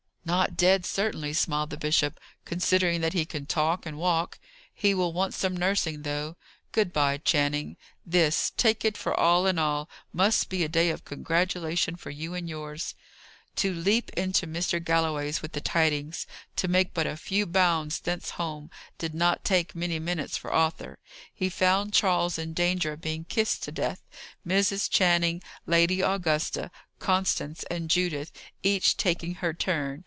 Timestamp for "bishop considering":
1.77-3.01